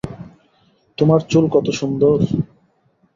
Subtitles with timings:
[0.97, 2.17] তোমার চুল কত সুন্দর!